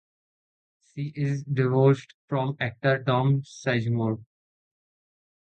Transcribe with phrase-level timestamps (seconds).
[0.95, 4.25] She is divorced from actor Tom Sizemore.